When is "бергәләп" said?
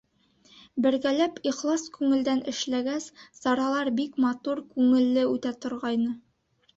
0.83-1.35